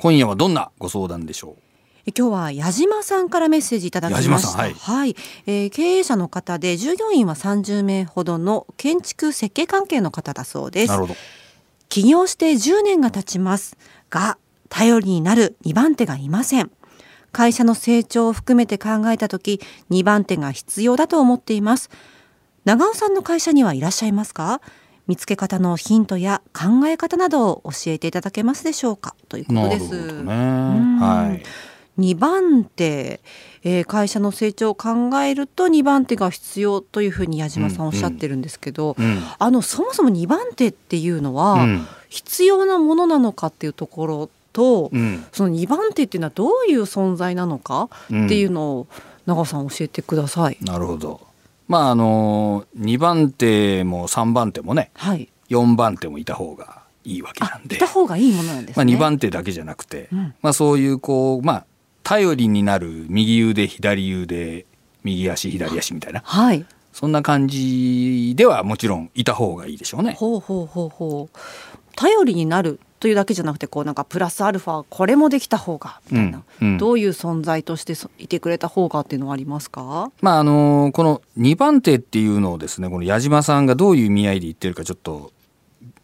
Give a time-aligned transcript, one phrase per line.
[0.00, 1.56] 今夜はどんなご相談でしょ
[2.06, 2.10] う？
[2.16, 4.58] 今日は矢島さんからメッセージいただきました。
[4.58, 5.14] はい、はい、
[5.46, 10.88] えー、経営者の方で従業員は30名ほどの建築設計関係の方だそうです。
[10.88, 11.14] なるほど。
[11.90, 13.76] 起業して10年が経ちます
[14.08, 14.38] が
[14.70, 16.70] 頼りになる2番手がいません。
[17.32, 19.60] 会社の成長を含めて考えた時
[19.90, 21.90] 2番手が必要だと思っています。
[22.64, 24.62] 長尾さんの会社にはいらっしゃいますか？
[25.10, 29.16] 見つけ方のヒントや考え方などを教えていただけますでしょうか？
[29.28, 30.22] ということです。
[30.22, 32.00] ね、はい。
[32.00, 33.20] 2番手、
[33.64, 39.04] えー、会社の成長を考えると2番手が必要というふうに矢島さんおっしゃってるんですけど、うん。
[39.04, 41.66] うん、あのそもそも2番手っていうのは
[42.08, 48.86] 必要なものなのかっていうところと、うん、その2番手っていうのはどういう存在なのかっていうのを
[49.26, 50.58] 長尾さん教えてください。
[50.60, 51.29] なるほど
[51.70, 57.76] まああの2番手も3番手もね、はい、4番手もいた方がいいわけなんで。
[57.76, 61.66] いた方がいいものなんですね、まあ、2番手だけじゃなくて、うん、まあ、そういうこうまあ
[62.02, 64.66] 頼りになる右腕左腕
[65.04, 70.14] 右足左足みたいな、はい、そんな感じではもちろんいた方がいいでしょうね。
[70.14, 71.38] ほうほうほうほう。
[71.94, 85.32] 頼りになるというだけじゃなくてこうなんかプラスアルファこれもできた方がみたいな、うんうん、どういう存在としていてくれた方がっていうのはありますか、まああのこの2番手っていうのをですねこの矢島さんがどういう意味合いで言ってるかちょっと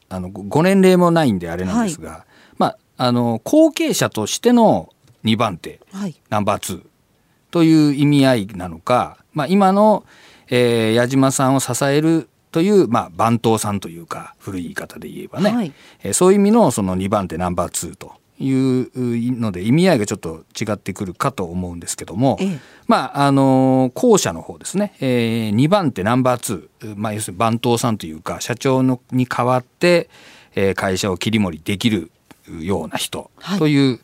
[0.09, 2.21] あのご年齢もないんであれなんですが、はい、
[2.57, 4.89] まああの後継者としての
[5.25, 6.83] 2番手、はい、ナンバー2
[7.51, 10.05] という意味合いなのか、まあ、今の、
[10.49, 30.09] えー、矢島さんを支えるという、まあ、番頭さんというか古い言い方で言えばね、はい、えー、そういう意味のその2番手ナンバー2というので意味合いがちょっと違ってくるかと思うんですけども、ええ、まああの後者の方ですね、えー、2番手ナンバー2、まあ、要するに番頭さんというか社長のに代わって、
[30.55, 32.11] えー、会社を切り盛りできる
[32.61, 34.01] ような人という、はい、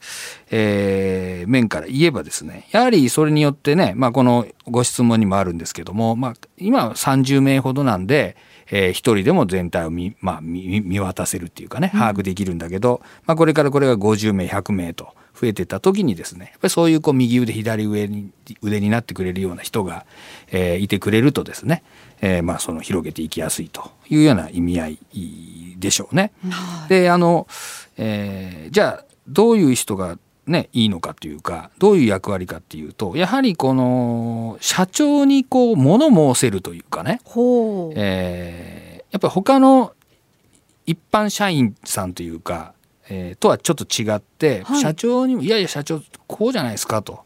[0.50, 8.36] えー、面から言えばですねやはりそれによってね、まあ、このご質問にもあるんですけども、まあ、今は30名ほどなんで、
[8.70, 18.30] えー、1人でも全体を見,、まあ、見見渡せるっていうかね把握できるんだけど、うん、まあ、これからこれが50名100名と増えてった時にですねやっぱりそういうこう右腕左上に
[18.60, 20.04] 腕になってくれるような人が、
[20.50, 21.82] えー、いてくれるとですね、
[22.22, 24.98] えー、まあその広げていきやすいというような意味合い
[25.78, 26.32] でしょうね。
[26.48, 27.46] はい、であの
[27.98, 37.20] えー、じゃあどういう人がね、いいのかというかどういう役割かっていうとやはりこの社長にこう物申せるというかね、
[37.94, 39.92] えー、やっぱり他の
[40.84, 42.74] 一般社員さんというか、
[43.08, 47.20] えー、とはちょっと違って、はい、社長にも「いやいや社長こうじゃないですか」と、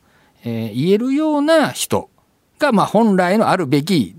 [0.45, 2.11] えー、言えるような人
[2.59, 4.15] が、まあ、本来のあるべき、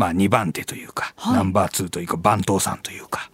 [0.00, 3.30] まあ、2番手というか、はい、ナンバー2というか番頭さんというか。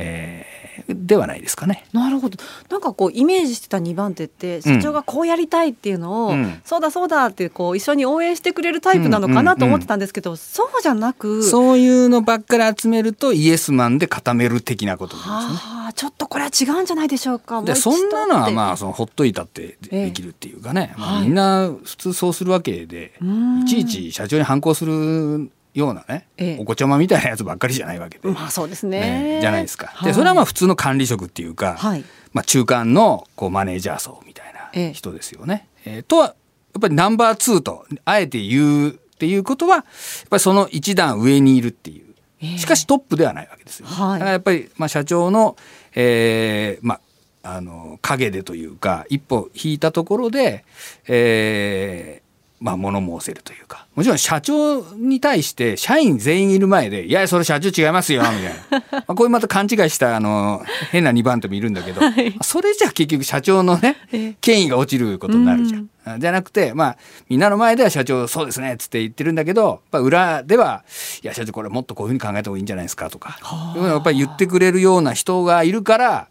[0.00, 1.84] えー、ではないですかね。
[1.92, 2.38] なるほど。
[2.70, 15.78] なんかこうイメージしてた2番手って社長がこうやりたいっていうのを、うん、そうだそうだってこう一緒に応援してくれるタイプなのかなと思ってたんですけど、うんうんうん、そうじゃなくそういうのばっかり集めるとイエスマンで固める的なことなんですね。
[15.96, 17.60] ちょっとこれは違うんじゃないでしょうか。
[17.62, 23.26] でそんなのはまあそのほっといたってできるっていうかね、えー、まあ、みんな普通そうするわけで、は
[23.58, 29.94] い、いちいち社長に反抗するようなね、ええ、お子ちゃまみたいなやつばっかりじゃないわけで、まあそうですね、ね、じゃないですか。
[30.02, 35.68] でそれはまあ普通の管理職っていうか、はい、まあ、中間のこうマネージャー層みたいな人ですよね。
[35.84, 36.30] ええー、とはや
[36.78, 39.84] っぱりナンバー2とあえて言うっていうことはやっ
[40.30, 42.08] ぱりその一段上にいるっていう。
[42.56, 45.56] しかしトップではないわけですよ、ね、はい、だからやっぱりまあ社長の、
[45.96, 47.00] えー、ま
[47.42, 50.64] ああの陰でというか一歩引いたところで、
[51.06, 52.27] えー、
[52.60, 53.86] まあ、物申せるというか。
[53.94, 58.84] もちろん社長に対して社員全員いる前で「いやそれ社長違いますよ」みたいな。
[58.92, 63.96] まあこういうまた勘違いしたあの変な2番手もいるんだけど、はい、それじゃ結局社長のね
[64.40, 65.88] 権威が落ちることになるじゃん。
[66.18, 66.96] じゃなくてまあ
[67.28, 70.84] みんなの前では社長そうですねっつって言ってるんだけどやっぱ裏では
[71.22, 73.38] 「いや社長これもっとこういうふうに考えた方がいいんじゃないですか」とか。
[73.76, 76.28] やっぱり言ってくれるような人がいるから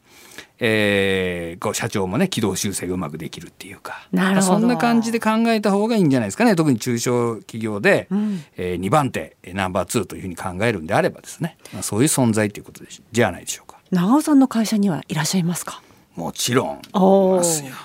[0.59, 4.07] えー、こう社長もね軌道修正がうまくできるっていうか。
[4.41, 6.55] そんな感じで考えた方がいいんじゃないですかね。
[6.55, 13.77] 特に中小企業で、うん、えー、2番手ナンバー2というふうに考えるんであればですね、まあ、そういう存在ということでじゃないでしょうか。
[13.91, 15.81] 長尾さんの会社にはいらっしゃいますか？
[16.15, 16.81] もちろん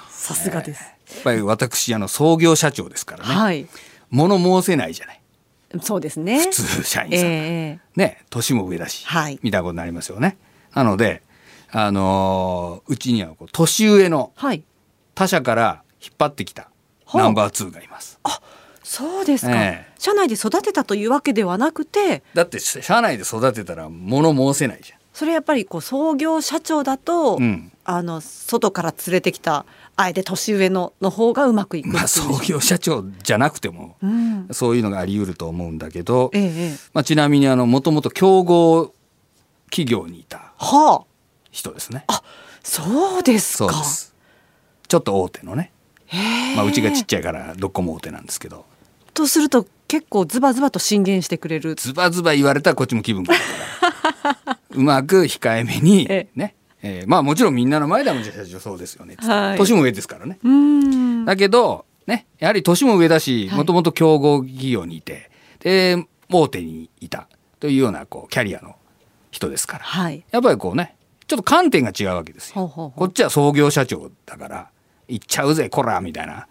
[0.09, 3.67] さすがです、えー、やっぱり私あの創業社長ですからね、はい、
[4.11, 5.21] 物申せないじゃない。
[5.81, 6.39] そうですね。
[6.39, 10.37] 普通社員さん、えー、ね年も上だし、はい、みたいなことになりますよね。
[10.75, 11.23] なので
[11.73, 14.33] あのー、うちにはこう年上の
[15.15, 16.69] 他社から引っ張ってきた
[17.15, 18.21] ナンバー2がいます。
[18.25, 18.41] あ
[18.83, 22.23] そうですか、えー、社内で育てたというわけではなくて。
[22.35, 24.99] だって社内で育てたら物申せないじゃん。
[25.15, 27.73] それやっぱりこう創業社長だと、うん。
[27.85, 29.67] あの外から連れてきた
[29.97, 36.77] あえて年上のの方がうまくいくまあ創業社長じゃなくてもうん、そういうのがあり得ると思うんだけど、ええええ。
[36.93, 38.95] まあ、ちなみにあのもともと競合
[39.71, 41.12] 企業にいたはあ
[41.53, 42.05] 人ですね。
[42.65, 43.73] そうですか。
[44.89, 45.71] ちょっと大手のね、
[46.57, 48.65] まあ、うちがちっちゃいからどこも大手なんですけど。
[49.15, 51.75] とすると結構ズバズバと進言してくれる。
[51.75, 53.45] ズバズバ言われたらこっちも気分くるか
[54.47, 54.59] ら。
[54.75, 59.59] うまく控えめにえね、えーまあもちろんみんなの前ではもちろん社長そうですよね、はい。
[59.59, 60.39] 年も上ですからね。
[61.27, 63.59] だけどねやはり年も上だしはい。
[63.59, 67.29] もともと競合企業にいてで大手にいた
[67.61, 68.77] というようなこうキャリアの
[69.31, 69.85] 人ですから。
[69.85, 70.25] はい。
[70.31, 70.97] やっぱりこうね
[71.27, 72.69] ちょっと観点が違うわけですよ。
[72.69, 74.69] こっちは創業社長だから
[75.09, 76.47] 行っちゃうぜこらみたいな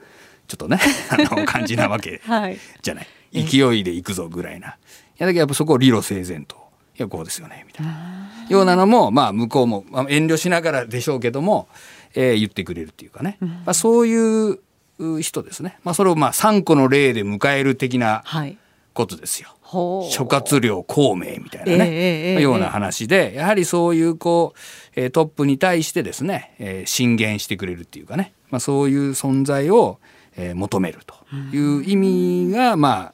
[0.48, 0.80] ちょっとね
[1.12, 2.58] あの感じなわけはい。
[2.82, 3.08] じゃない。
[3.34, 4.68] 勢いで行くぞぐらいな。
[4.70, 4.72] い
[5.18, 6.56] やだけどやっぱそこを理路整然と。
[6.98, 8.30] いやこうですよねみたいな。
[8.50, 11.68] ようなのもまあ向こうもまあ遠慮しながらでしょうけども、
[12.14, 14.14] えー言ってくれるっていうかね、まあ、そうい
[14.52, 14.60] う
[15.00, 18.58] う人ですね、まあ、それをまあ3個の例で迎える的なはい。
[18.94, 19.48] ことですよ。
[19.50, 24.60] ほう諸葛亮孔明みたいなね、ええええような話でやはりそういうこう、
[24.96, 30.00] えートップに対してですね、えー進言してくれるっていうかね、まあ、そういう存在を、
[30.36, 31.16] えー求めると
[31.56, 33.14] いう意味が、ま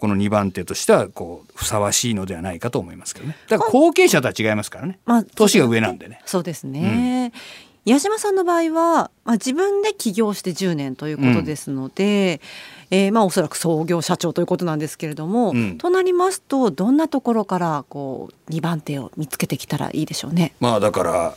[0.00, 3.36] この2番手としてはこうふさわしいのではないかと思いますけどね。
[3.48, 6.22] だから後継者とは違いますからね、まあ年が上なんでね。
[6.24, 7.32] そうですね、
[7.84, 12.40] 矢島さんの場合は、まあ、自分で起業して10年ということですので、
[12.90, 15.78] えーまあ、おそらく創業社長ということなんですけれども、うん。
[15.78, 20.52] となりますとどんなところからこう2番手を見つけてきたらいいでしょうね？
[20.60, 21.34] まあだから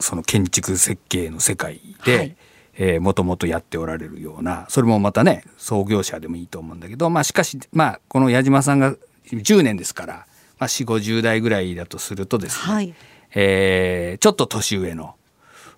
[0.00, 2.36] その建築設計の世界で、はい。
[2.78, 8.94] えーもともとやっておられるようなそれもまたね創業者でもいいと思うんだけどまあしかしまあこの矢島さんが
[9.30, 10.12] 10年ですから、
[10.58, 12.94] まあ、4 5 0代ぐらいだとするとですね、はい。
[13.34, 15.14] えーちょっと年上の、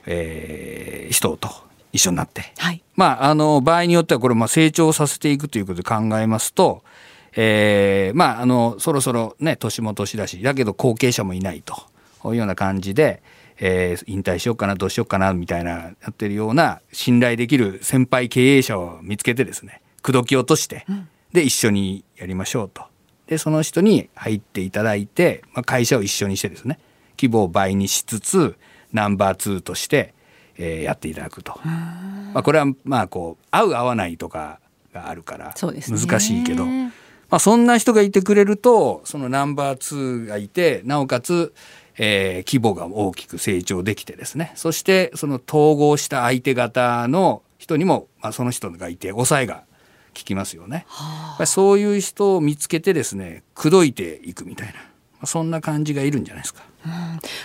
[0.06, 1.48] えー人と
[1.92, 2.52] 一緒になって。
[2.58, 2.82] はい。
[2.94, 6.82] まあ、あの場合によってはこれまあ成長させていくということで考えますと、
[7.34, 11.74] えーまああのそろそろね年も年だしだけど後継者もいないと
[12.26, 13.22] いうような感じで、
[13.58, 20.86] えー引退しようかなどうしようかなみたいなやってるような信頼できる先輩経営者を見つけてですね口説き落として、
[21.32, 22.82] で一緒にやりましょうと。
[23.26, 26.78] でその人に入っていただいて、まあ、会社を一緒にしてですね
[27.20, 28.56] 規模を倍にしつつ
[28.92, 30.14] ナンバー2として、
[30.56, 31.58] えーやっていただくと。
[31.64, 34.60] まあ、これはまあこう合う合わないとか
[34.92, 36.92] があるから難しいけど、ま
[37.30, 41.54] あ、そんな人がいてくれるとそのナンバー2がいてなおかつ、
[41.96, 44.52] えー規模が大きく成長できてですね。
[44.56, 49.64] そしてその統合した相手方の人にも、まあ、その人がいて抑えが
[50.16, 50.86] 効きますよね。
[50.88, 54.82] やっぱりそういう人を見つけてですね口説いていくみたいな、まあ、
[55.24, 56.62] そんな感じがいるんじゃないですか。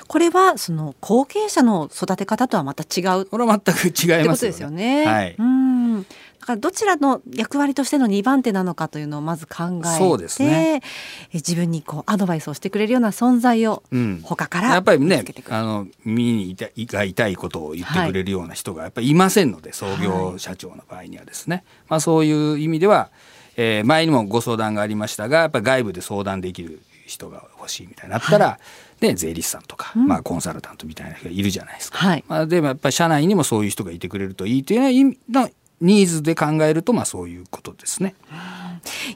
[0.08, 3.25] これはその後継者の育て方とはまた違う。
[3.25, 5.06] これは全く違いますよね。
[5.06, 5.36] はい。
[5.38, 6.04] うん。
[6.04, 6.08] だ
[6.48, 10.81] からどちらの役割としての2番手なのかというのをまず考えて、そうですね。
[11.31, 14.22] え自分にこうアドバイスをしてくれるような存在をうん。
[14.24, 23.10] 他からやっぱりねあの耳に痛いが痛いことを言ってくれるような人がやっぱりいませんので、創業社長の場合にはですね、まあ、そういう意味では、
[23.56, 26.81] えー前にもご相談がありましたがやっぱり外部で相談できる
[27.13, 28.60] 人が欲しいみたいになったら、
[29.00, 31.98] で税理士さんとか、まあ、コンサルタントみたいな人がいるじゃないですか。
[31.98, 32.24] はい。
[32.27, 35.50] まあ、でもやっぱり社内にもそういう人がいてくれるといいというの
[35.82, 38.15] ニーズで考えるとまあそういうことですね。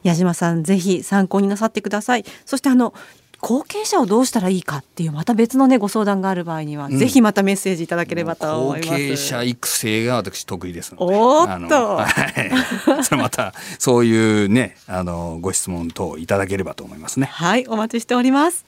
[0.04, 2.26] 矢島さんぜひ参考になさってください。
[2.46, 2.94] そしてあの
[3.40, 6.98] 後継者をどうしたらいいかっていうまた別のねご相談がある場合には、ん。
[6.98, 8.90] ぜひまたメッセージいただければと後思います。
[8.90, 10.96] 継者育成が私得意です。
[10.96, 11.98] のでおーっと。
[11.98, 12.06] は
[12.98, 13.04] い。
[13.04, 17.28] それまたそういうねあのご質問等いただければと思いますね。
[17.28, 18.66] はい、お待ちしております。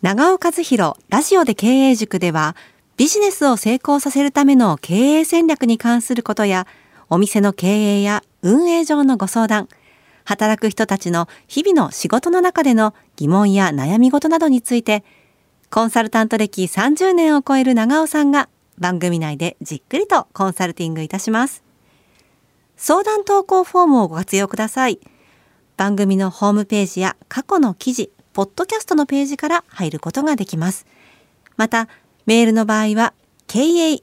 [0.00, 2.54] 長尾和弘ラジオで経営塾では、
[2.96, 6.68] ビジネスを成功させるための経営戦略に関することや、
[7.10, 9.68] お店の経営や運営上のご相談、
[10.28, 15.02] 働く人たちの日々の仕事の中での疑問や悩み事などについて、
[15.70, 21.64] コンサルタント歴30年を超える長尾さんが番組内でじっくりとコンサルティングいたします。
[22.76, 25.00] 相談投稿フォームをご活用ください。
[25.78, 30.84] 番組のホームページや過去の記事、ポッドキャストのページから入ることができます。
[31.56, 31.88] また、
[32.26, 33.14] メールの場合は、
[33.46, 34.02] kei.joqr.net、